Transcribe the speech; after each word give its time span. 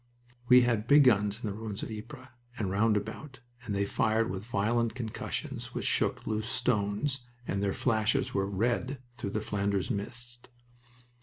We 0.47 0.61
had 0.61 0.87
big 0.87 1.03
guns 1.03 1.43
in 1.43 1.47
the 1.47 1.53
ruins 1.55 1.83
of 1.83 1.91
Ypres, 1.91 2.29
and 2.57 2.71
round 2.71 2.97
about, 2.97 3.39
and 3.63 3.75
they 3.75 3.85
fired 3.85 4.31
with 4.31 4.43
violent 4.43 4.95
concussions 4.95 5.75
which 5.75 5.85
shook 5.85 6.25
loose 6.25 6.47
stones, 6.47 7.19
and 7.47 7.61
their 7.61 7.71
flashes 7.71 8.33
were 8.33 8.49
red 8.49 8.97
through 9.15 9.29
the 9.29 9.41
Flanders 9.41 9.91
mist. 9.91 10.49